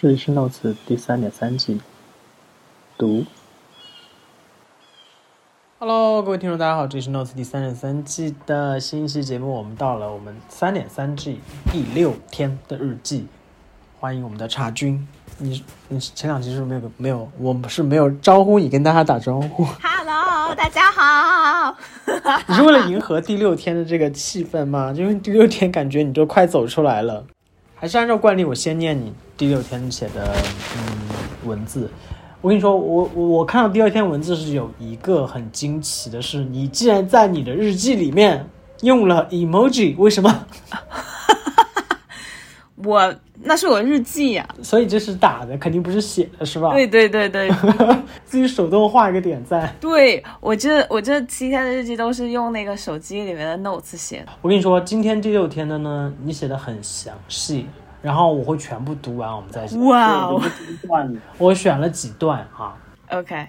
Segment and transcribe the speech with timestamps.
[0.00, 1.78] 这里是 Notes 第三点三季，
[2.96, 3.26] 读。
[5.78, 13.26] Hello，各位听众，大家好，这里是 Notes 第三点三季的新一期节目，我们到了我们三点三季第六天的日记，
[13.98, 15.06] 欢迎我们的茶君。
[15.36, 19.66] 你你前两期是没有没有，我们是没有招呼你跟大家打招呼。
[19.82, 21.76] Hello，大家好。
[22.48, 24.94] 你是为了迎合第六天的这个气氛吗？
[24.96, 27.26] 因为第六天感觉你就快走出来了。
[27.80, 30.36] 还是按照惯例，我先念你第六天写的
[30.76, 31.90] 嗯文字。
[32.42, 38.46] 我跟你说，我我看到第二天文字是有一个很惊奇的是，你竟然在你的日记里面
[38.82, 40.46] 用了 emoji，为什么？
[42.84, 46.72] 我那是我日记呀，所以这是打的，肯定不是写的，是吧？
[46.72, 47.50] 对对对对，
[48.24, 49.74] 自己手动画一个点赞。
[49.80, 54.28] 对我这我这七天的日记都是用那个手机里面的 notes 写的。
[54.42, 57.66] 我跟你说，今天第六天的呢，你写的很详细，
[58.02, 59.76] 然后我会全部读完，我们再写。
[59.78, 60.42] 哇哦，
[61.38, 62.76] 我选了几段啊。
[63.10, 63.46] OK。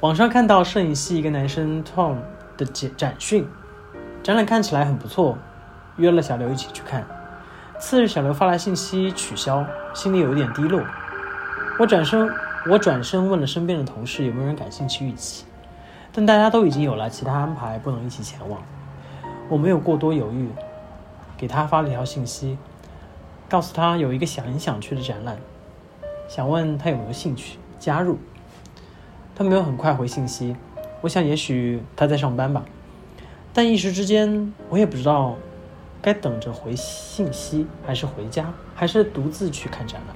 [0.00, 2.16] 网上看到摄影系一个男生 Tom
[2.58, 3.46] 的展展讯，
[4.22, 5.38] 展览看起来很不错，
[5.96, 7.02] 约了小刘一起去看。
[7.78, 10.82] 次日，小刘发来信息取消，心里有一点低落。
[11.78, 12.28] 我转身，
[12.66, 15.44] 我转身问了身边的同事有没有人感兴趣一起，
[16.10, 18.60] 但大家都已经有了其他安排，不能一起前往。
[19.48, 20.48] 我没有过多犹豫，
[21.36, 22.56] 给他发了一条信息，
[23.46, 25.36] 告诉他有一个想想去的展览，
[26.28, 28.18] 想问他有没有兴趣加入。
[29.34, 30.56] 他没有很快回信息，
[31.02, 32.64] 我想也许他在上班吧，
[33.52, 35.36] 但一时之间我也不知道。
[36.06, 40.14] 该等着回信息，还是回家，还是独自去看展览？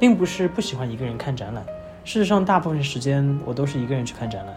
[0.00, 1.64] 并不是不喜欢一个人看展览，
[2.04, 4.52] 事实上，大部分时间我都是一个人去看展览，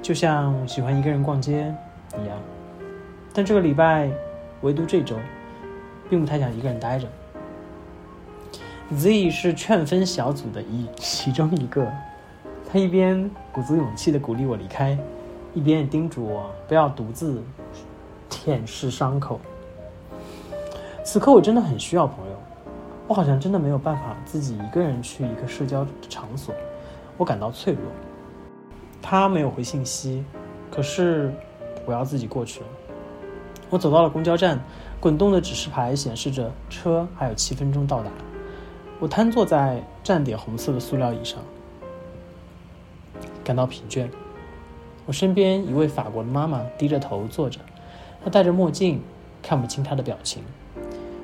[0.00, 1.70] 就像喜欢一个人逛街
[2.18, 2.38] 一样。
[3.34, 4.10] 但这个礼拜，
[4.62, 5.16] 唯独这周，
[6.08, 7.06] 并不太想一个人待着。
[8.96, 11.86] Z 是劝分小组的一其中一个，
[12.72, 14.96] 他一边鼓足勇气的鼓励我离开，
[15.52, 17.42] 一边叮嘱我不要独自
[18.30, 19.38] 舔舐伤口。
[21.10, 22.36] 此刻我真的很需要朋友，
[23.06, 26.54] 我好像真的没有办法自己一个人去一个社交场所，
[27.16, 27.82] 我感到脆弱。
[29.00, 30.22] 他没有回信息，
[30.70, 31.32] 可是
[31.86, 32.66] 我要自己过去了。
[33.70, 34.60] 我走到了公交站，
[35.00, 38.10] 滚动的指示牌显示着车还有七分钟到达。
[39.00, 41.40] 我瘫坐在站点红色的塑料椅上，
[43.42, 44.06] 感到疲倦。
[45.06, 47.60] 我身边一位法国的妈妈低着头坐着，
[48.22, 49.00] 她戴着墨镜，
[49.42, 50.42] 看不清她的表情。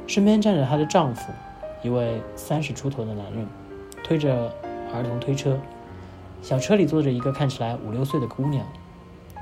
[0.06, 1.32] 身边站着她的丈夫，
[1.82, 3.46] 一位三十出头的男人，
[4.02, 4.52] 推着
[4.92, 5.58] 儿童推车。
[6.42, 8.66] 小车里坐着一个看起来五六岁的姑娘，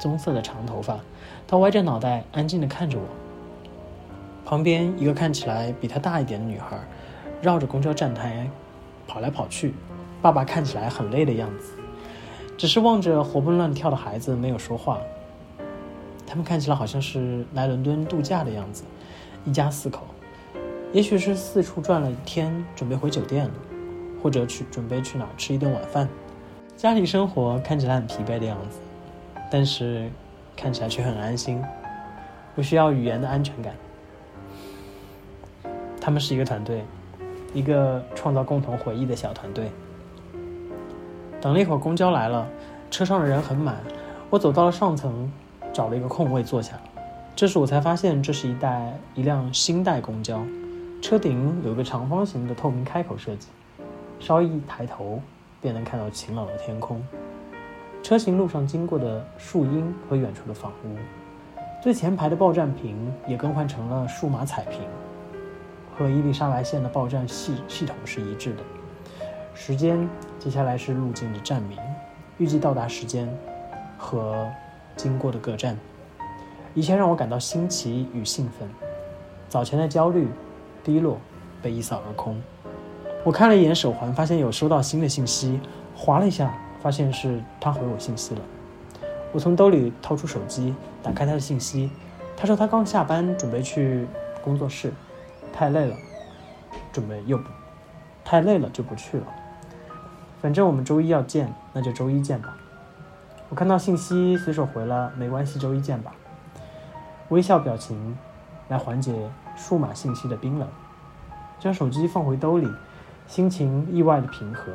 [0.01, 1.01] 棕色的长头发，
[1.49, 3.05] 她歪着脑袋安静地看着我。
[4.45, 6.79] 旁边一个看起来比她大一点的女孩，
[7.41, 8.49] 绕着公交站台
[9.09, 9.75] 跑来跑去。
[10.21, 11.73] 爸爸看起来很累的样子，
[12.57, 15.01] 只是望着活蹦乱跳的孩子没有说话。
[16.25, 18.85] 他们看起来好像是来伦敦度假的样子，
[19.45, 20.03] 一家四口。
[20.93, 23.55] 也许是四处转了一天，准备回酒店了，
[24.23, 26.07] 或者去准备去哪儿吃一顿晚饭。
[26.77, 28.79] 家里生活看起来很疲惫的样子，
[29.51, 30.11] 但是
[30.55, 31.63] 看起来却很安心，
[32.55, 33.75] 不需要语言的安全感。
[35.99, 36.85] 他们是一个团队，
[37.55, 39.71] 一个创造共同回忆的小团队。
[41.41, 42.47] 等了一会儿，公交来了，
[42.91, 43.79] 车上的人很满。
[44.29, 45.33] 我走到了上层，
[45.73, 46.79] 找了一个空位坐下。
[47.35, 50.45] 这时我才发现，这是一代一辆新代公交。
[51.03, 53.49] 车顶有个长方形的透明开口设计，
[54.21, 55.21] 稍一抬头
[55.61, 57.05] 便能看到晴朗的天空。
[58.05, 60.97] 车行路上经过的树荫和远处的房屋，
[61.83, 64.81] 最前排的报站屏也更换成了数码彩屏，
[65.99, 68.63] 和伊丽莎白线的报站系系统是一致的。
[69.55, 70.09] 时间
[70.39, 71.77] 接下来是路径的站名、
[72.39, 73.29] 预计到达时间
[73.99, 74.49] 和
[74.97, 75.77] 经过的各站，
[76.75, 78.69] 一切让我感到新奇与兴奋。
[79.49, 80.29] 早前的焦虑。
[80.85, 81.19] 低落
[81.61, 82.41] 被一扫而空。
[83.25, 85.61] 我看了一眼手环，发现有收到新的信息，
[85.95, 88.41] 划了一下，发现是他回我信息了。
[89.33, 91.91] 我从兜里掏出手机，打开他的信息。
[92.37, 94.07] 他说他刚下班，准备去
[94.43, 94.93] 工作室，
[95.53, 95.97] 太累了，
[96.93, 97.45] 准备又不
[98.25, 99.27] 太累了就不去了。
[100.41, 102.57] 反正我们周一要见，那就周一见吧。
[103.49, 106.13] 我看到信息，随手回了没关系，周一见吧。
[107.29, 108.19] 微笑表情
[108.69, 109.31] 来缓解。
[109.57, 110.69] 数码信息的冰冷，
[111.59, 112.69] 将手机放回兜里，
[113.27, 114.73] 心情意外的平和，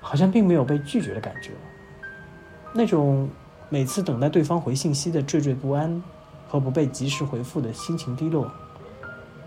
[0.00, 1.52] 好像并没有被拒绝的感觉。
[2.72, 3.28] 那种
[3.68, 6.02] 每次等待对方回信息的惴惴不安
[6.48, 8.50] 和不被及时回复的心情低落。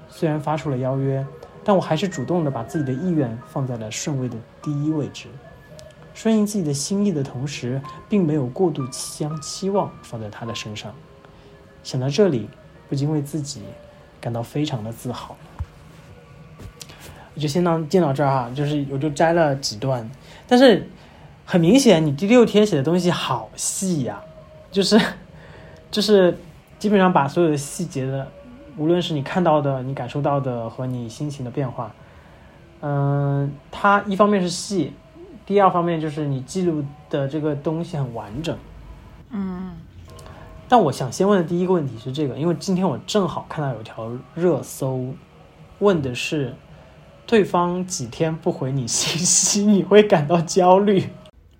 [0.07, 1.25] 虽然发出了邀约，
[1.63, 5.27] 但我还是主动的把自己的意愿放在了顺位的第一位置，
[6.13, 10.91] 顺应自己的心意的同时，并没有过度将期望放在他的身上。
[11.83, 12.49] 想到这里，
[12.89, 13.61] 不禁为自己
[14.19, 15.35] 感到非常的自豪。
[17.35, 20.09] 我就先到见到这儿哈，就是我就摘了几段，
[20.47, 20.89] 但是
[21.45, 24.21] 很明显，你第六天写的东西好细呀、
[24.71, 24.99] 就是
[25.89, 26.37] 就是
[26.77, 28.27] 基本上把所有的细节的，
[28.77, 31.93] 无论是你看到的、你感受到的和你心情的变化，
[32.81, 34.93] 嗯、它一方面是细，
[35.45, 38.57] 第二方面就是你记录的这个东西很完整。
[39.31, 39.71] 嗯
[40.69, 45.15] 但我想先问的第一个问题是这个，因为今天我正好看到有条热搜，
[45.79, 46.53] 问的是
[47.25, 51.09] 对方几天不回你信息， 你会感到焦虑。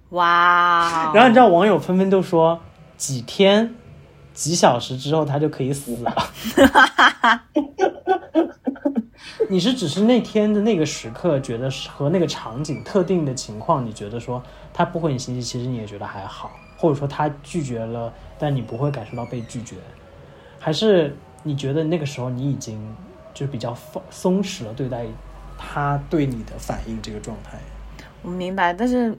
[0.10, 2.60] 哇哦，然后你知道网友纷纷都说
[2.98, 3.74] 几天、
[4.32, 6.16] 几小时之后他就可以死了。
[9.50, 19.76] 你是只是那天的那个时刻觉得和那个场景特定的情况，你觉得说他不回你信息，其实你也觉得还好，或者说他拒绝了，但你不会感受到被拒绝，
[20.60, 22.96] 还是你觉得那个时候你已经
[23.34, 25.06] 就是比较放松弛了对待
[25.58, 27.60] 他对你的反应这个状态？
[28.24, 29.16] 我明白，但是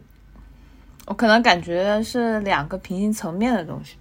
[1.06, 3.96] 我可能感觉是两个平行层面的东西，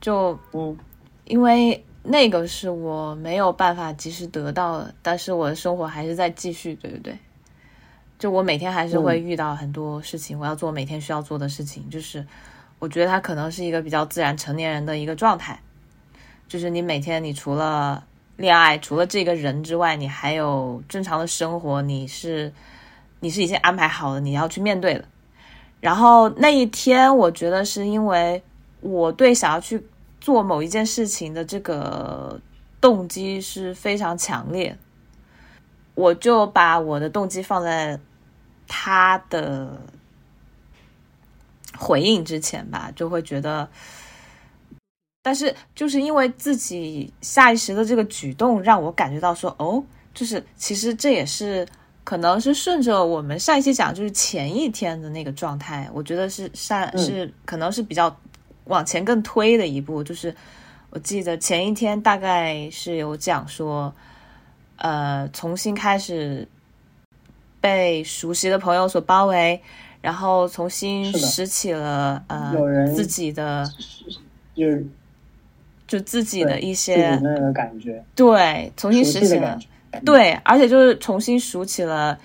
[0.00, 0.76] 就嗯
[1.24, 7.18] 因为那个是我没有办法及时得到的，但是我的生活还是在继续，对不对？
[8.18, 12.26] 就我每天还是会遇到很多事情，我要做每天需要做的事情，就是
[12.78, 15.60] 我觉得他可能是一个比较自然成年人的一个状态，
[16.46, 18.04] 就是你每天你除了
[18.36, 22.52] 恋爱，除了这个人之外，你还有正常的生活，你是
[23.20, 25.04] 你是已经安排好了，你要去面对的。
[25.80, 28.42] 然后那一天，我觉得是因为
[28.80, 29.84] 我对想要去
[30.20, 32.40] 做某一件事情的这个
[32.80, 34.76] 动机是非常强烈，
[35.94, 37.98] 我就把我的动机放在
[38.66, 39.80] 他的
[41.78, 43.68] 回应之前吧，就会觉得，
[45.22, 49.82] 但是就是因为自己下意识的这个举动，让我感觉到说，哦，
[50.12, 51.66] 就是其实这也是
[52.02, 56.98] 可能是顺着我们上一期讲，就是前一天的那个状态，我觉得是上嗯。
[56.98, 58.14] 是可能是比较
[58.64, 60.34] 往前更推的一步，就是
[60.90, 63.94] 我记得前一天大概是有讲说，
[64.76, 66.48] 呃，重新开始
[67.60, 69.60] 被熟悉的朋友所包围，
[70.08, 72.54] 然后重新拾起了呃
[72.96, 73.62] 自己的
[74.54, 74.86] 就是
[75.86, 79.58] 就自己的一些那个感觉，对重新拾起了。
[80.06, 82.18] 对，而且就是重新数起了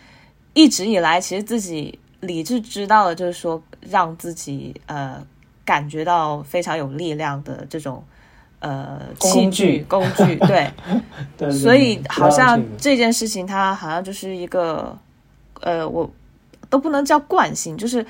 [0.53, 5.21] 一直以来其实自己理智知道的，就是说让自己呃
[5.65, 8.01] 感觉到非常有力量的这种
[8.59, 10.71] 呃器工具具工具，对，
[11.37, 14.97] 对，所以好像这件事情它好像就是一个
[15.59, 16.09] 呃，我
[16.69, 18.05] 都不能叫惯性，就是。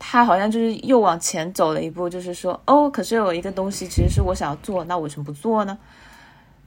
[0.00, 5.76] 他好像就是又往前走了一步，就是说，哦，可是有一个东西其实是我想要做，那我为什么不做呢？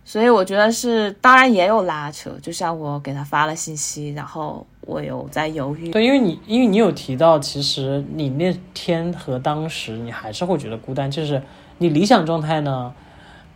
[0.04, 11.42] 所以我觉得是，当然也有拉扯，就像我给他发了信息，然后我有在犹豫，对，因为你因为你有提到，其实你那天和当时你还是会觉得孤单，就是
[11.78, 12.94] 你理想状态呢，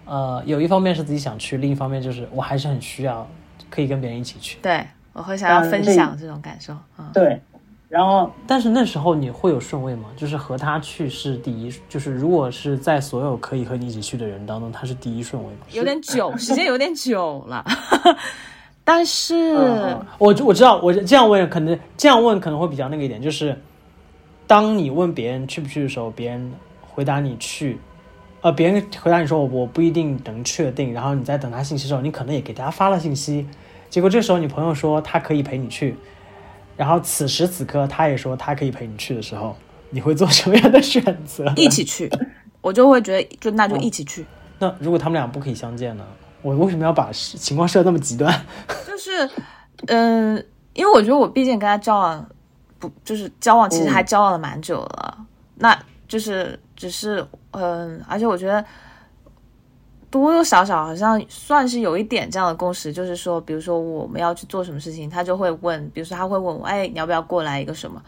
[0.06, 3.28] 呃，有一方面是自己想去，另一方面就是我还是很需要
[3.70, 4.58] 可以跟别人一起去。
[4.62, 7.42] 对我会想要分享这种感受，嗯，对，
[7.96, 10.10] 然后但是那时候你会有顺位吗？
[10.18, 15.60] 就是和他去是第一，就是如果是在所有可以和你一起去的人当中，他是第一顺位吗？
[15.72, 17.64] 有点久，时间有点久了，
[18.84, 23.58] 但是嗯我我知道，我这样问可能这样问可能会比较那个一点，就是
[24.46, 27.80] 当你问别人去不去的时候，别人回答你去，
[28.42, 33.48] 呃，别人回答你说我我不一定能确定，然后你在等他信息的时候，你可能也给他发了信息，
[33.90, 35.96] 结果这时候你朋友说他可以陪你去，
[36.78, 39.56] 然后此时此刻他也说他可以陪你去的时候，
[39.90, 41.46] 你会做什么样的选择？
[41.56, 42.10] 一起去，
[42.62, 44.26] 我就会觉得就那就一起去，
[44.60, 46.06] 那如果他们俩不可以相见呢？
[46.42, 48.32] 我为什么要把情况设那么极端？
[48.86, 49.30] 就是，
[49.88, 50.36] 嗯、
[50.74, 52.24] 因为我觉得我毕竟跟他交往
[52.78, 55.18] 不就是交往，其实还交往了蛮久了，
[55.56, 55.76] 那
[56.08, 58.64] 就是只是嗯、而且我觉得
[60.22, 68.02] 多多少少好像算是有一点这样的共识，就是说，比如说我们要去做什么事情，他就会问，比如说他会问我，哎，你要不要过来一个什么？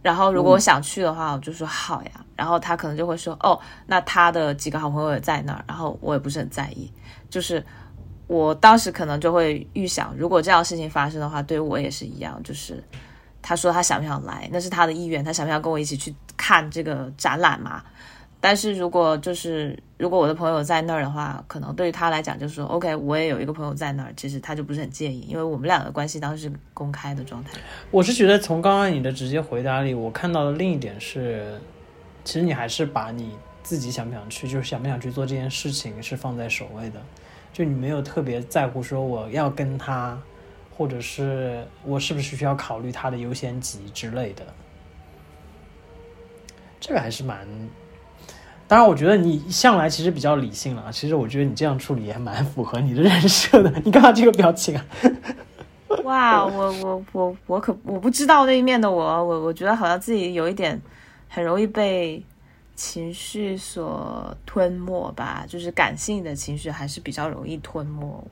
[0.00, 2.10] 然后如果我想去的话，我就说好呀。
[2.36, 6.90] 然后他可能就会说，哦，那他的几个好朋友也在那儿，然后我也不是很在意，
[7.28, 7.62] 就是
[8.28, 12.82] 我当时可能就会预想，如果这样事情发生的话，对于我也是一样，就是
[13.42, 17.82] 他说他想不想来，那是他的意愿，他想不想跟我一起去看这个展览嘛？
[18.40, 27.50] 但是如果就是如果我的朋友在那儿的话，可能对于他来讲就是说，OK，我也有一个朋友在那儿，其实他就不是很介意，因为我们俩的关系当时是公开的状态。
[27.90, 31.60] 我是觉得从刚刚你的直接回答里，我看到的另一点是，
[32.22, 33.32] 其实你还是把你
[33.64, 37.00] 自己想不想去，就是想不想去做这件事情是放在首位的，
[37.52, 40.16] 就你没有特别在乎说我要跟他，
[40.76, 44.44] 或者是我是不是需要考虑他的优先级之类的。
[46.78, 47.44] 这个还是蛮，
[48.68, 50.92] 当然，我觉得你向来其实比较理性了。
[50.92, 53.72] 其实我觉得你这样处理也蛮符合你的人设的。
[53.82, 54.84] 你干嘛这个表情啊？
[56.04, 60.78] 哇，我我我我可我不知道那一面的我，我我觉得好像自己有一点
[61.28, 62.22] 很容易被
[62.76, 68.24] 情绪所吞没吧，就是感性的情绪还是比较容易吞没我。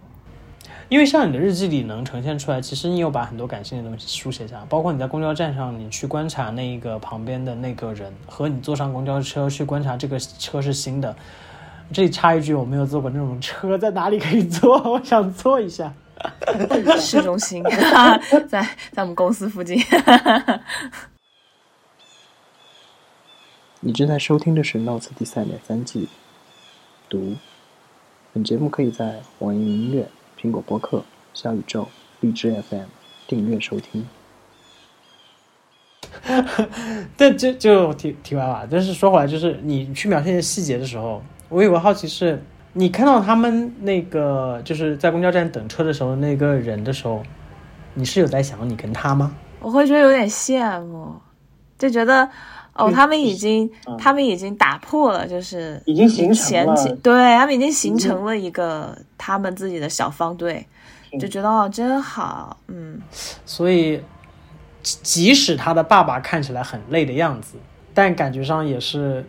[0.89, 11.15] 因为像你的日记里能呈现出来，其实你有把很多感性的东西书写下，包括你在公交站上，你去观察那一个旁边的那个人，和你坐上公交车去观察这个车是新的。
[11.93, 14.77] 这里插一句，我没有坐过那种车，在哪里可以坐？
[14.91, 15.93] 我想坐一下。
[16.99, 17.63] 市中心，
[18.49, 19.79] 在在我们公司附近。
[23.81, 26.09] 你正在收听的是《Notes》第三点三季
[27.09, 27.37] 读。
[28.33, 30.09] 本节目可以在网易云音乐。
[30.41, 31.89] 苹果播客、小宇宙、
[32.21, 32.85] 荔枝 FM
[33.27, 34.07] 订阅收听。
[37.17, 47.23] 但这就题题外话，但是说回来，就是你去描写细节的时候，我有个好奇是，你看到他们那个就是在公交站等车的时候那个人的时候，
[47.95, 49.35] 你是有在想你跟他吗？
[49.61, 51.15] 我会觉得有点羡慕，
[51.79, 52.29] 就觉得。
[52.79, 60.67] 哦，他们已经，他们已经打破了，就是已经形成了，对他们已经形成了一个他们自己的小方队，
[61.19, 63.01] 就觉得哦，真好，嗯。
[63.45, 64.01] 所以，
[64.83, 67.57] 即使他的爸爸看起来很累的样子，
[67.93, 69.25] 但感觉上也是，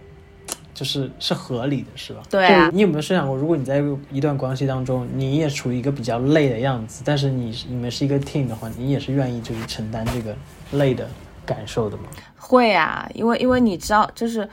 [0.73, 2.21] 就是是合理的，是吧？
[2.29, 2.69] 对啊。
[2.73, 10.35] 你有没有设想过，如果你在一段关系当中，你也处于一个比较累的样子，但是你你们是一个 team 的话，你也是愿意就是承担这个
[10.73, 11.07] 累的
[11.45, 12.03] 感受的吗？
[12.37, 14.47] 会啊，因为因为你知道，就是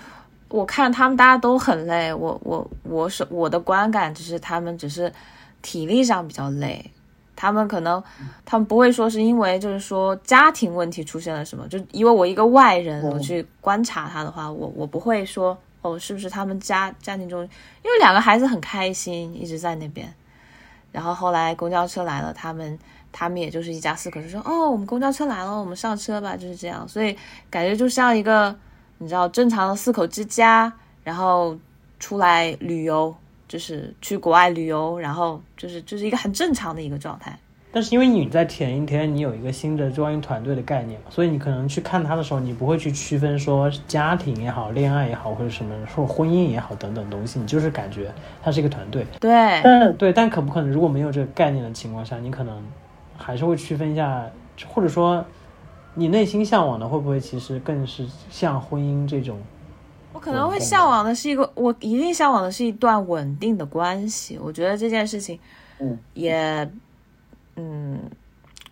[0.48, 5.12] 我看他们大家都很累，我我我是我的观感只是他们只是
[5.62, 6.90] 体力上比较累，
[7.36, 8.02] 他们可能
[8.44, 20.12] 他们不会说是因为就是说家庭问题出现了什么，就因为我一个外人我去观察他的话，我我不会说哦是不是他们家家庭中，因为两个孩子很开心一直在那边，
[20.90, 22.78] 然后后来公交车来了，他们。
[23.16, 26.86] 他们也就是一家四口，就说哦，我们公交车来了，我们上车吧，就是这样。
[26.88, 27.16] 所以
[27.48, 28.52] 感觉就像一个
[28.98, 30.72] 你知道正常的四口之家，
[31.04, 31.56] 然后
[32.00, 33.14] 出来旅游，
[33.46, 37.38] 就是去国外旅游，然后就是就是一个很正常的一个状态。
[37.70, 49.06] 但是因为你在前一天你有一个新的专业团队的概念，所以你可能去看他的时候，你不会去区分说家庭也好、恋爱也好，或者什么说婚姻也好等等东西，你就是感觉他是一个团队。
[49.20, 49.62] 对，
[49.98, 52.60] 对，但可不可能如果没有这个概念的情况下，你可能。
[53.16, 54.30] 还是会区分一下，
[54.68, 55.24] 或者说，
[55.94, 59.40] 你内心向往的会不会其实更是像婚姻这种？
[60.12, 64.38] 我可能会向往的是一个，我一定向往的是一段稳定的关系。
[64.38, 65.38] 我觉得这件事情，
[65.78, 66.70] 嗯，也，
[67.56, 67.98] 嗯，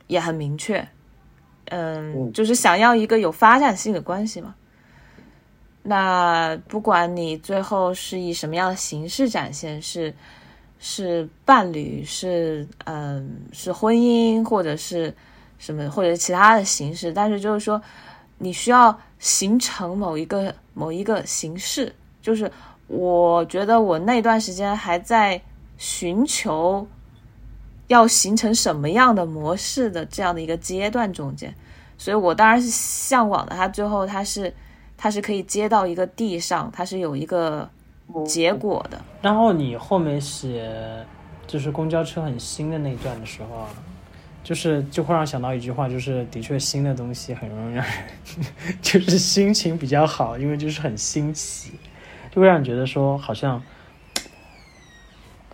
[0.07, 0.87] 也很明确，
[1.67, 4.55] 嗯，就是想要一个有发展性的关系嘛。
[5.83, 10.15] 那不管你最后是以什么样的形式展现，是。
[10.85, 15.15] 是伴侣，是嗯，是婚姻，或者是
[15.57, 17.13] 什么，或者其他的形式。
[17.13, 17.81] 但是就是说，
[18.39, 21.95] 你需要形成某一个某一个形式。
[22.21, 22.51] 就是
[22.89, 25.41] 我觉得我那段时间还在
[25.79, 26.85] 寻求
[27.87, 31.55] 要形成什么样的模式的这样的一个阶段中间，
[31.97, 33.55] 所以我当然是向往的。
[33.55, 34.53] 他最后他是
[34.97, 37.71] 他是可以接到一个地上，他是有一个。
[38.25, 39.01] 结果的。
[39.21, 40.71] 然后你后面写
[41.47, 43.69] 就是公交车很新的那一段的时候啊，
[44.43, 47.95] 就是就会让想到一句话，就是的确新的东西很容易让人
[48.81, 51.73] 就是心情比较好，因为就是很新奇，
[52.31, 53.63] 就会让你觉得说好像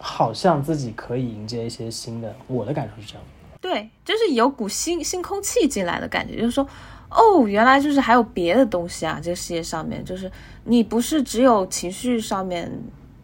[0.01, 2.35] 好像自己可以迎接一些新的。
[2.47, 3.23] 我的感受是这样。
[3.61, 6.67] 对，就是有股新新空气进来的感觉，就是说。
[7.11, 9.19] 哦，原来就是还有别的东西啊！
[9.23, 10.31] 这个世界上面，就是
[10.65, 12.71] 你不是只有情绪上面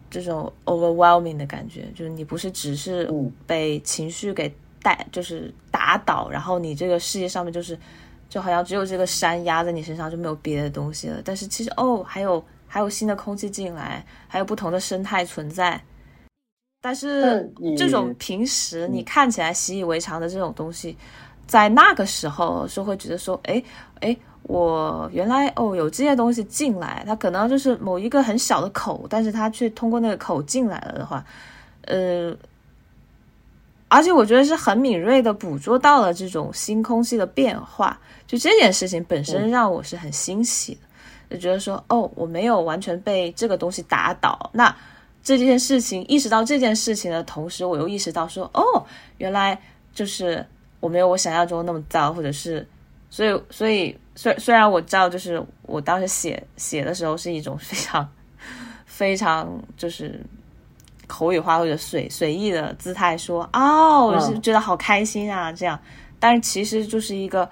[0.09, 3.07] 这种 overwhelming 的感觉，就是你不是只是
[3.45, 4.51] 被情绪给
[4.81, 7.77] 带，就是打倒，然后你这个世界上面就是
[8.27, 11.21] 就好像只有这个山压在你身上，就没有别的东西了。
[11.23, 15.79] 但是其实哦，还有还有新的空气进来，还有不同的生态存在。
[16.81, 20.97] 但是这种平时你看起来习以为常的这种东西。
[21.47, 23.61] 在那个时候，是会觉得说，哎
[24.01, 31.23] 哎，我原来哦有这些东西进来，它可能就是某一个很小的口，但是它却通过那个口进来了的话，
[31.85, 32.35] 呃，
[33.87, 40.77] 而且我觉得是很敏锐的捕捉到了这种新空气的变化，就这件事情本身让我是很欣喜
[41.29, 44.75] 的，就觉得说哦我没有完全被这个东西打倒，那
[45.23, 48.85] 这件事情意识到这件事情的同时，我又意识到说哦
[49.17, 49.59] 原来
[49.93, 50.45] 就是
[50.85, 52.67] 我没有我想象中那么糟，或者是
[53.09, 53.97] 所以所以。
[54.17, 58.09] 虽虽然我知道，就是我当时写写的时候是一种非常
[58.87, 60.25] 非常就是
[61.05, 65.77] 口语化或者随随意的姿态说，哦，我是觉得好开心啊，这样，
[66.17, 67.49] 但是其实就是一个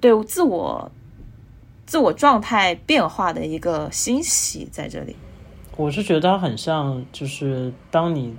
[0.00, 0.90] 对自我
[1.84, 5.14] 自我状态变化的一个欣喜在这里。
[5.76, 8.34] 我是觉得它很像，就是当你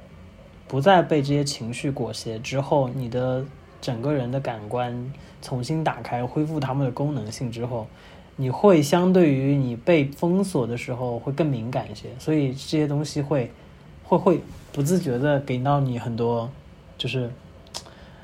[0.67, 3.45] 不再被这些情绪裹挟之后，你的
[3.81, 5.11] 整个人的感官。
[5.43, 7.87] 重新打开，恢复它们的功能性之后，
[8.35, 13.51] 你会相对于你被封锁的时候会更敏感一些，所以这些东西会
[14.03, 14.39] 会会
[14.71, 16.47] 不自觉的给到你很多，
[16.95, 17.27] 就是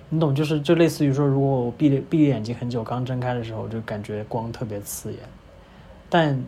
[0.09, 5.19] 你懂，就是就类似于说，如果我闭着闭眼睛很久，刚睁开的时候就感觉光特别刺眼，
[6.09, 6.45] 但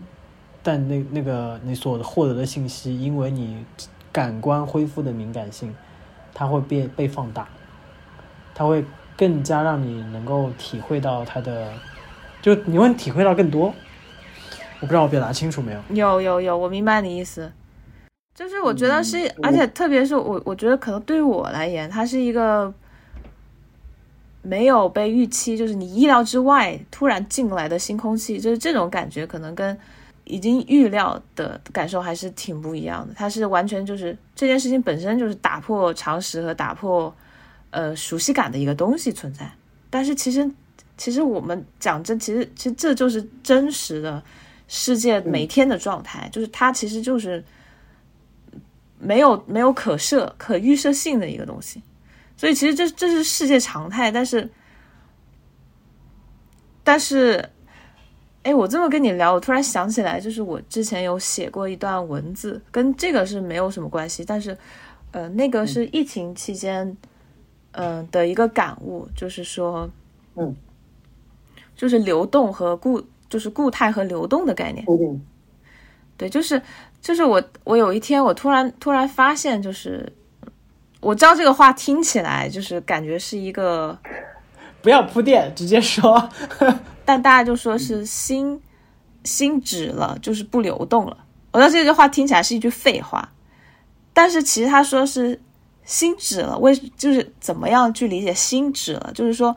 [0.62, 3.66] 但那那个你所获得的信息，因为你
[4.12, 5.76] 感官恢复的敏感性，
[6.32, 7.50] 它会变被放大，
[8.60, 8.86] 它会。
[9.18, 11.68] 更加让你能够体会到它的，
[12.42, 13.66] 就你会体会到更多。
[14.80, 15.82] 我不知道我表达清楚没有？
[15.90, 17.52] 有有有，我明白你意思。
[18.34, 22.74] 就是我觉得是，而且特别是我，我觉得可能对于我来言，它是一个
[24.42, 29.78] 没有被预期，就是你意料之外突然进来的新空气，就是这种感觉，可能跟
[30.24, 33.14] 已经预料的感受还是挺不一样的。
[33.18, 37.14] 它是完全就是这件事情本身就是打破常识和打破。
[37.72, 39.48] 呃，熟悉感的一个东西存在，
[39.92, 40.50] 但是其实，
[40.98, 44.24] 其实我们讲真，其实其实这就是真实的
[44.68, 47.44] 世界每天的状态，就是它其实就是
[48.98, 51.80] 没有没有可设可预设性的一个东西，
[52.36, 54.12] 所以其实这这是世界常态。
[54.12, 54.50] 但是，
[56.84, 57.48] 但是，
[58.42, 64.58] 哎，我这么跟你聊，我突然想起来，就是我之前有写过一段文字，跟这个是没有什么关系，但是，
[65.12, 66.98] 呃，那个是疫情期间。
[67.72, 69.90] 嗯的一个感悟就是说，
[70.36, 70.56] 嗯，
[71.76, 74.86] 就是流动和固，就是固态和流动的概念。
[76.18, 76.62] 对，就是
[77.00, 80.12] 就是我我有一天我突然突然发现，就是
[81.00, 83.98] 我知道这个话听起来就是感觉是一个
[84.82, 86.30] 不要铺垫，直接说。
[87.06, 88.60] 但大家就说是心
[89.24, 91.18] 心止了，就是不流动了。
[91.52, 93.32] 我知道这句话听起来是一句废话，
[94.12, 95.40] 但是其实他说是。
[95.90, 99.12] 心止了，为就是怎么样去理解心止了？
[99.16, 99.56] 就是说，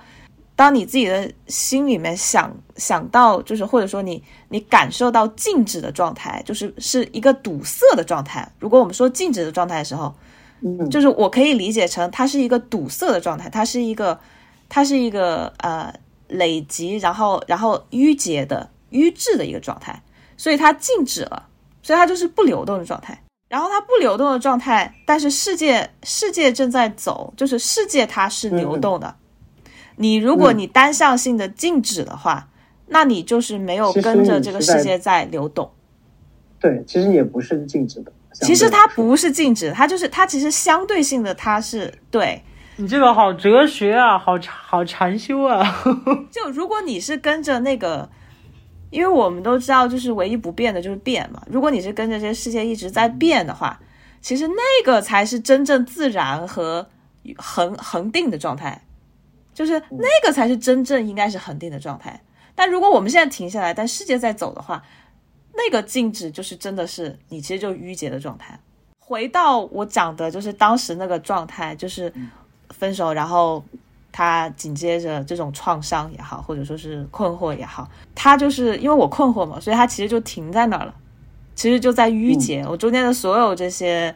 [0.57, 8.51] 当你自己的心里面想想到，就是或者说你你感受到静止的状态，就是是一个堵塞的状态。
[8.59, 10.15] 如果我们说静止的状态的时候，
[10.63, 14.19] 嗯，就是我可以理解成它是一个堵塞的状态，它是一个
[14.71, 15.95] 它是一个呃
[16.29, 20.03] 累积，然后然后淤结的淤滞的一个状态，
[20.39, 21.47] 所以它静止了，
[21.83, 23.22] 所以它就是不流动的状态。
[23.53, 29.15] 然后它不流动的状态，但是世界世界正在走，就是世界它是流动的。
[29.97, 32.49] 你如果你单向性的静止的话，
[32.87, 35.71] 那你就是没有跟着这个世界在流动。
[36.59, 38.11] 对，其实也不是静止的。
[38.33, 42.43] 其实它不是静止，它就是它其实相对性的，它是对。
[42.77, 45.63] 你这个好哲学啊，好好禅修啊。
[46.33, 48.09] 就如果你是跟着那个。
[48.93, 51.43] 因为我们都知道，就是唯一不变的就是变嘛。
[51.51, 53.81] 如果你是跟着这个世界一直在变的话，
[54.21, 56.87] 其实那个才是真正自然和
[57.39, 58.83] 恒恒定的状态，
[59.55, 62.23] 就是那个才是真正应该是恒定的状态。
[62.55, 64.83] 但如果我们现在停下来，但世界在走的话，
[65.55, 68.61] 那个静止就是真的是你其实就淤结的状态。
[68.99, 72.13] 回到我讲的，就是当时那个状态，就是
[72.69, 73.65] 分手，然后。
[74.13, 80.95] 他紧接着这种创伤也好，或者说是困惑也好，他就是因为我困惑嘛，所以他其实就停在那儿了，
[81.55, 82.63] 其实就在淤结。
[82.69, 84.15] 我中间的所有这些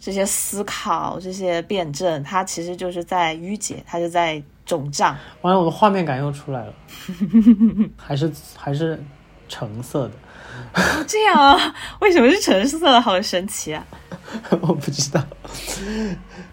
[0.00, 5.16] 这些思考、这些辩证，它其实就是在淤结，它就在肿胀。
[5.42, 6.74] 完了，我的画面感又出来了，
[7.96, 9.00] 还是还是
[9.48, 10.14] 橙色的。
[11.06, 11.74] 这样啊？
[12.00, 13.00] 为什么是橙色的？
[13.00, 13.86] 好神奇啊！
[14.62, 15.22] 我不知道。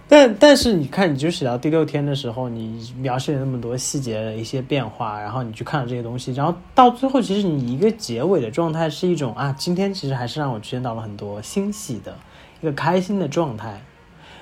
[0.08, 12.16] 但但是你看，你就写到第六天的时候，你描写了那么多细节的一些变化，然后你去看了这些东西，然后到最后，其实你一个结尾的状态是一种啊，今天其实还是让我见到了很多欣喜的
[12.62, 13.80] 一个开心的状态。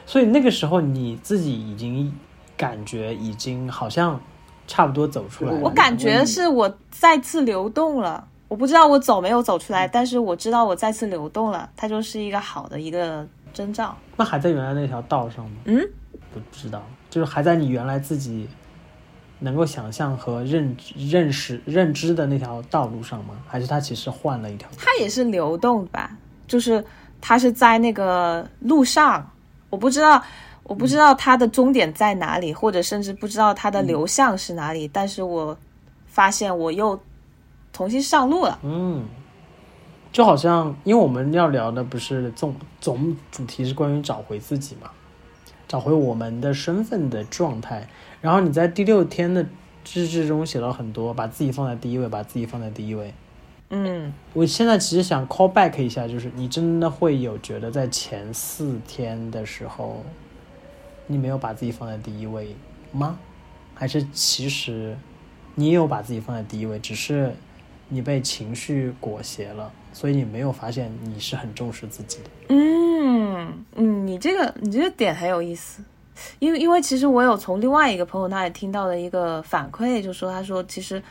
[0.05, 2.13] 所以那个时候你自己已经
[2.55, 4.17] 感觉已经好像
[4.65, 5.59] 差不多走出来了。
[5.59, 13.95] 我感觉是我再次流动了，我不知道我走没有走出来，但是我知道我再次流动了，它就是一个好的一个征兆。
[14.15, 15.57] 那还在原来那条道上吗？
[15.65, 15.79] 嗯，
[16.33, 18.47] 不不知道，就是还在你原来自己
[19.39, 23.35] 能够想象和认认识认知的那条道路上吗？
[23.47, 24.69] 还是它其实换了一条？
[24.77, 26.15] 它也是流动吧，
[26.47, 26.83] 就是
[27.19, 29.29] 它是在那个路上，
[29.69, 30.23] 我不知道。
[30.69, 35.57] 我不知道它的终点在哪里，或者甚至不知道它的流向是哪里，但是我
[36.07, 36.99] 发现我又
[37.71, 38.59] 重新上路了。
[38.63, 39.05] 嗯，
[40.11, 44.91] 就好像因为我们要聊的不是总总主题是关于找回自己嘛，
[45.67, 47.87] 找回我们的身份的状态。
[48.21, 49.43] 然后你在第六天的
[49.93, 53.13] 日志中写了很多，把自己放在第一位，把自己放在第一位。
[53.69, 60.03] 嗯，我现在其实想 call back 一下，就是你真的会有觉得在前四天的时候。
[61.09, 62.53] 你没有把自己放在第一位
[62.91, 63.17] 吗？
[63.73, 64.97] 还是其实
[65.55, 67.33] 你有把自己放在第一位，只是
[67.89, 72.29] 你被情绪裹挟了，所以你没有发现你是很重视自己的。
[72.49, 75.83] 嗯嗯，你这个你这个点很有意思，
[76.39, 81.01] 因为因为其实我有从另外一个朋友那里听到的一个反馈，就说他说其实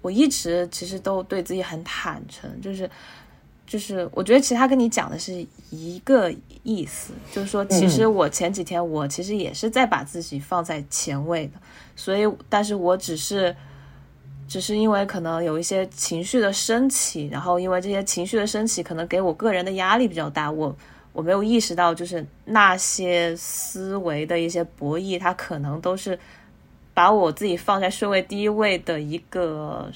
[0.00, 2.88] 我一直其实都对自己很坦诚，就是。
[3.66, 6.28] 就是，我觉得其实他跟你讲的是一个
[6.64, 11.52] 意思，就是说，其实我前几天我其实也是在把自己放在前位的，
[11.94, 13.54] 所以，但是我只是，
[14.50, 20.76] 只是因为可能有一些情绪的升起，然后因为这些情绪的升起，可能给我个人的压力比较大，我
[21.12, 26.18] 我没有意识到，就是那些思维的一些博弈，它可能都是
[26.92, 29.88] 把我自己放在顺位第一位的一个。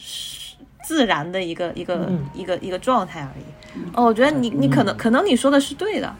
[0.87, 3.81] 自然的一个一个一个一个状态而已。
[3.95, 6.15] 哦，我觉得你你可能可能你说的是对的。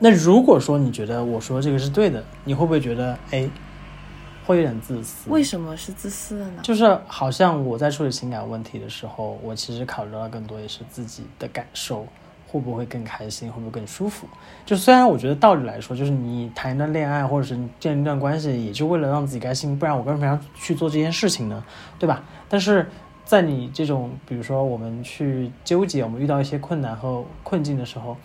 [0.00, 3.48] 那如果说你觉得我说这个是对的，你会不会觉得哎，
[4.44, 5.30] 会有点自私？
[5.30, 6.60] 为什么是自私的呢？
[6.62, 12.06] 就是好像我在处理情感问题的时候，我其实考虑到更多也是自己的感受。
[12.46, 13.50] 会不会更开心？
[13.50, 14.28] 会不会更舒服？
[14.64, 21.64] 就虽然我觉得道理来说，就是你谈一段恋爱，或者是建立一段关系，也就为了让自己开心，不然我为什么要去做这件事情呢？
[21.98, 22.22] 对吧？
[22.48, 22.88] 但是
[23.24, 28.16] 在你这种，比如说我们去纠结，我们遇到一些困难和困境的时候，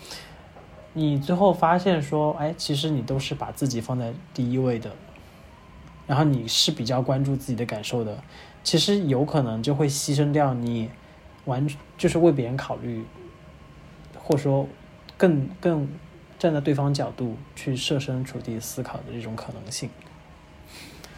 [0.94, 4.92] 你最后发现说，哎，其实你都是把自己放在第一位的，
[6.10, 8.18] 然后你是比较关注自己的感受的，
[8.64, 10.90] 其实有可能就会牺牲掉你
[11.46, 11.66] 完
[11.98, 13.06] 就是为别人考虑。
[14.22, 14.68] 或者说，
[15.18, 15.90] 更更
[16.38, 19.90] 站在对方角度去设身处地思考的这种可能性，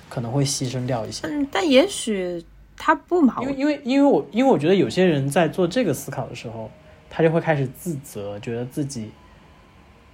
[0.07, 1.27] 可能会牺牲掉一些。
[1.27, 2.41] 嗯，但也许
[2.77, 6.71] 他不矛盾，因为因为因为我因为我觉得有些人在做这个思考的时候，
[7.09, 9.11] 他就会开始自责，觉得自己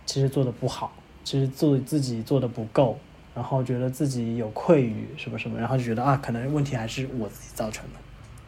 [0.08, 0.92] 其实做的不好，
[1.24, 2.98] 其实做自己做的不够，
[3.38, 8.00] 然后觉得自己有愧于什么什么，然后就觉得啊，可能问题还是我自己造成的，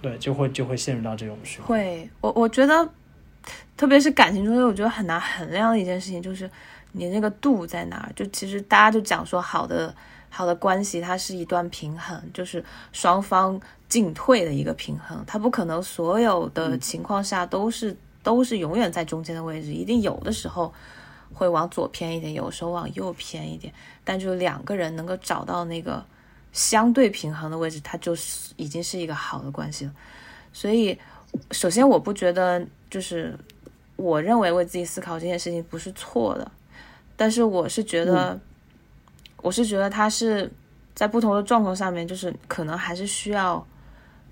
[0.01, 1.67] 对，就会就会陷入到这种循环。
[1.77, 2.89] 会，我我觉得。
[3.77, 6.47] 特别是感情中，我觉得很难衡量的一件事情，就是
[6.91, 8.11] 你那个度在哪儿。
[8.13, 9.95] 就其实大家就讲说，好的
[10.29, 15.23] 好的关系，它是一段平衡，就是双方进退的一个平衡。
[15.25, 20.71] 它不可能所有的情况下都是都是永远在中间的位置，一定有的时候
[21.39, 23.73] 会往左偏一点，有时候往右偏一点。
[24.03, 26.03] 但就两个人能够找到那个
[26.51, 29.91] 相对平衡的位置，它就是已经是一个好的关系了。
[30.51, 30.99] 所以，
[31.51, 32.63] 首先我不觉得。
[32.89, 33.37] 就是
[33.97, 36.51] 我认为为自己思考这件事情不是错的，
[37.15, 38.39] 但是我是觉得，
[39.43, 40.51] 我是觉得他是
[40.95, 43.63] 在不同的状况下面，就是可能还是需要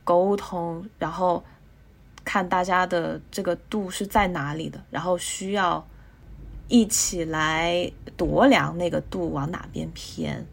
[0.04, 1.43] 沟通，然后
[2.26, 5.86] 看大家的这个度是在哪里的，然后需要
[6.67, 10.45] 一起来度量那个度往哪边偏。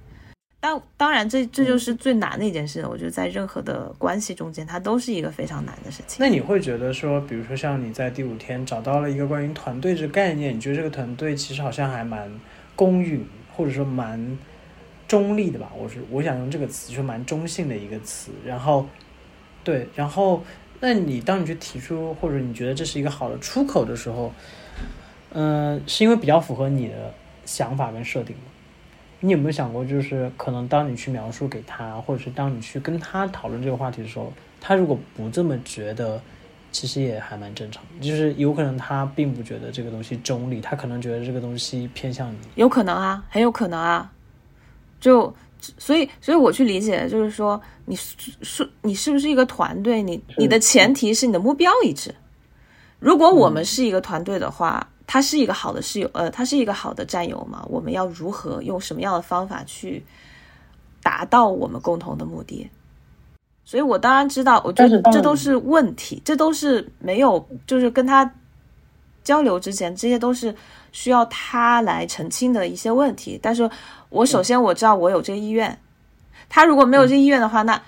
[0.61, 2.87] 当当然，这这就是最难的一件事。
[2.87, 6.17] 我觉得在任何的关系中间，它都是一个非常难的事情。
[6.19, 12.33] 那你会觉得说，比如说像你在第五天找到了一个关于团队这个概念，你觉得这个团队其实好像还蛮
[12.75, 14.39] 公允，或者说蛮
[15.07, 15.71] 中立的吧？
[15.77, 18.31] 我是我想用这个词，就是蛮中性的一个词。
[18.43, 18.87] 然后，
[19.63, 20.43] 对，然后，
[20.81, 24.33] 那你当你去提出，或者你觉得这是一个好的出口的时候，
[25.35, 27.13] 嗯，是因为比较符合你的
[27.45, 28.43] 想法跟设定吗？
[29.21, 36.21] 你有没有想过，就是可能当你去描述给他，或者是当你去跟他讨论这个话题的时候，他如果不这么觉得，
[36.71, 37.83] 其实也还蛮正常。
[38.01, 42.37] 就是有可能他并不觉得这个东西中立，他可能觉得这个东西偏向你。
[42.55, 44.13] 有可能啊，很有可能啊。
[45.01, 45.35] 就
[45.79, 50.03] 所以，所以我去理解，就是说，你是你是不是一个团队？
[50.03, 52.15] 你你的前提是你的目标一致。
[52.99, 54.87] 如果我们是一个团队的话。
[55.07, 57.65] 他是一个好的室友，呃，他是一个好的战友嘛？
[57.69, 60.05] 我们要如何用什么样的方法去
[61.03, 62.69] 达到我们共同的目的。
[63.67, 68.31] 所以我当然知道，我觉得这都是问题，这都是没有，就是跟他
[69.23, 70.55] 交流之前，这些都是
[70.93, 73.39] 需要他来澄清的一些问题。
[73.43, 73.69] 但是
[74.11, 75.79] 我首先我知道我有这个意愿，
[76.49, 77.81] 他如果没有这个意愿的话，那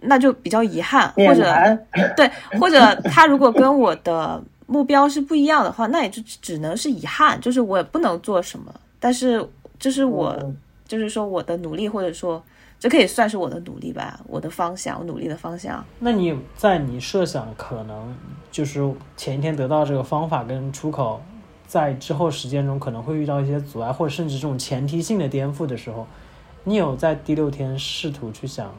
[0.00, 1.78] 那就比较遗憾，或者，
[2.16, 8.74] 对，或者他如果跟我的目标是不一样的话，那也就只能是遗憾，就是我也不能做什么。
[8.98, 9.46] 但是
[9.78, 12.42] 这是我，嗯就是说我的努力，或者说
[12.78, 15.84] 这可以算是我的努力吧，我的方向，我努力的方向。
[15.98, 18.14] 那你在你设想可能
[18.50, 18.80] 就是
[19.16, 21.20] 前一天得到这个方法跟出口，
[21.66, 26.06] 在之后实践中可能会遇到一些阻碍，或者甚至这种前提性的颠覆的时候，
[26.64, 28.74] 你有在第六天试图去想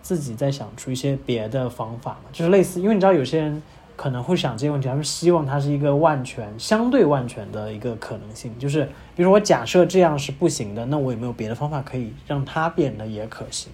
[0.00, 2.30] 自己再想出一些别的方法吗？
[2.32, 3.62] 就是类似，因为你知道有些人
[4.00, 8.82] 可能会想这些问题，他们希望它是一个万全、相对万全的一个可能性，就是
[9.14, 13.70] 比如说我假设这样是不行的，那我有没有别的方法可以让它变得也可行？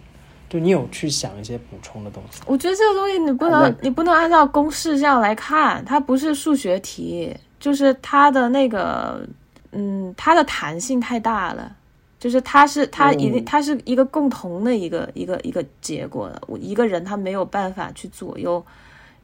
[0.49, 2.43] 就你有去想一些补充的东西。
[2.45, 9.25] 我觉得这个东西你不能，你不能按照公式这样来看，它不是数学题，就是它的那个，
[9.71, 11.71] 嗯，它的弹性太大了，
[12.19, 18.65] 就是它是它一定嗯它是一个共同的一个一个一个结果的，我一个人他没有办法去左右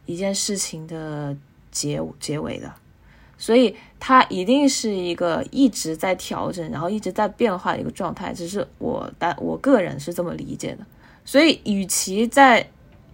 [0.07, 1.37] 一件事情的
[1.71, 2.73] 结结尾的，
[3.39, 10.85] 所以它一定是一个一直在调整，然后一直在变化的一个状态，只是我但我个人是这么理解的。
[11.25, 12.69] 所以，与其在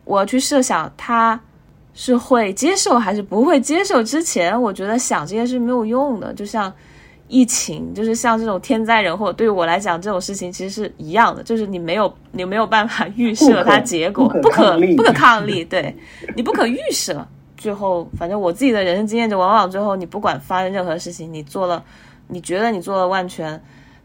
[0.04, 1.38] 我去设想他
[1.92, 6.32] 是会接受还是不会接受之前，我觉得想这些是没有用的。
[6.32, 6.72] 就像
[7.28, 15.94] 疫情，就是像这种天灾人祸，对于我来讲，这种事情其实是一样的，就是你没有你没有办法预设它结果，不不可不可抗力，对
[16.34, 17.26] 你不可预设。
[17.56, 21.84] 最后，反正我自己的人生经验就往往最后，你不管发生任何事情，你做了，
[22.28, 23.60] 你觉得你做了万全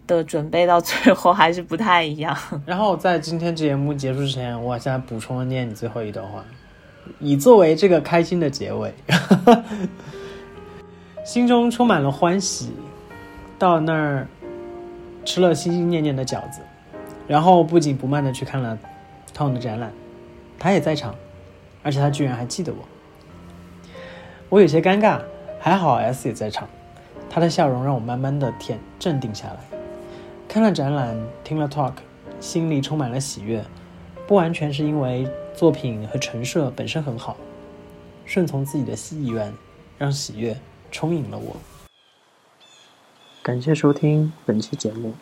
[0.07, 2.35] 的准备，到最后还是不太一样。
[2.65, 6.43] 然后在今天节目结束之前，我现在补充了念你最后一段话，
[7.19, 8.93] 以作为这个开心的结尾。
[11.23, 12.73] 心中充满了欢喜，
[13.63, 14.27] 到那儿
[15.23, 16.59] 吃了心心念念的饺子，
[17.29, 18.77] 然后不紧不慢的去看了
[19.33, 19.89] Tom 的展览，
[20.59, 21.15] 他也在场，
[21.81, 22.79] 而且他居然还记得我。
[24.49, 25.21] 我有些尴尬，
[25.61, 26.67] 还好 S 也在场，
[27.29, 29.59] 他的笑容让我慢慢的恬镇定下来。
[30.49, 31.93] 看了展览，听了 talk，
[32.41, 33.63] 心里充满了喜悦，
[34.27, 37.37] 不完全是因为作品和陈设本身很好，
[38.25, 39.53] 顺从自己的意愿，
[39.97, 40.53] 让喜悦
[40.91, 41.55] 充盈了我。
[43.43, 45.15] 感谢收听本期节目，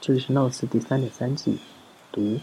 [0.00, 1.58] 这里是 Notes 第三点三季
[2.10, 2.40] 读。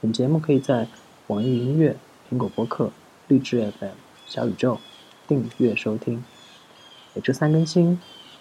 [0.00, 0.86] 本节目可以在
[1.26, 1.96] 网易音乐、
[2.30, 2.92] 苹果播客、
[3.26, 3.96] 荔枝 FM、
[4.28, 4.78] 小宇宙
[5.26, 6.22] 订阅收听，
[7.14, 7.98] 每周三更新。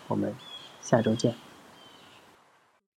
[0.08, 0.36] 我们
[0.84, 1.43] 下周见。